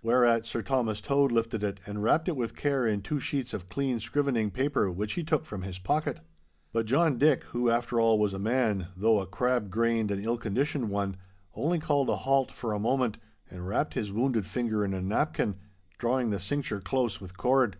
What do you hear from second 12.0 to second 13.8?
a halt for a moment and